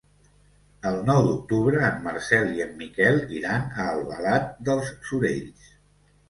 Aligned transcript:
El 0.91 0.95
nou 1.09 1.19
d'octubre 1.27 1.83
en 1.89 1.99
Marcel 2.05 2.49
i 2.55 2.63
en 2.65 2.71
Miquel 2.79 3.21
iran 3.41 3.69
a 3.85 3.87
Albalat 3.93 4.49
dels 4.71 4.91
Sorells. 5.11 5.71